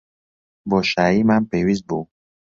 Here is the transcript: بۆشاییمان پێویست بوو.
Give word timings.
بۆشاییمان 0.69 1.43
پێویست 1.49 1.83
بوو. 1.87 2.03